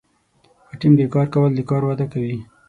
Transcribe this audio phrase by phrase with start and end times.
[0.67, 2.35] په ټیم کې کار کول د کار وده کوي.